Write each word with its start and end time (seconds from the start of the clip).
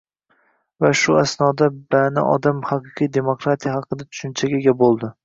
va 0.85 0.89
shu 1.01 1.17
asnoda 1.19 1.67
bani 1.95 2.23
odam 2.29 2.63
haqiqiy 2.71 3.11
demokratiya 3.19 3.75
haqida 3.77 4.09
tushunchaga 4.11 4.59
ega 4.63 4.75
bo‘ldi. 4.81 5.13